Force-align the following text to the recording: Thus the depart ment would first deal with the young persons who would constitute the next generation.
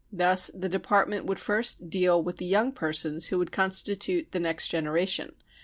Thus 0.11 0.49
the 0.55 0.67
depart 0.67 1.09
ment 1.09 1.25
would 1.27 1.37
first 1.39 1.87
deal 1.87 2.23
with 2.23 2.37
the 2.37 2.45
young 2.45 2.71
persons 2.71 3.27
who 3.27 3.37
would 3.37 3.51
constitute 3.51 4.31
the 4.31 4.39
next 4.39 4.69
generation. 4.69 5.33